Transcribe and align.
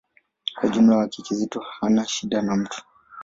Kwa 0.55 0.69
ujumla 0.69 0.97
wake, 0.97 1.21
Kizito 1.21 1.59
hana 1.79 2.07
shida 2.07 2.41
na 2.41 2.55
mtu. 2.55 2.83